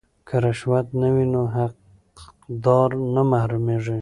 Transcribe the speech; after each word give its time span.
که 0.27 0.35
رشوت 0.45 0.87
نه 1.01 1.09
وي 1.13 1.25
نو 1.33 1.41
حقدار 1.57 2.89
نه 3.15 3.21
محرومیږي. 3.31 3.97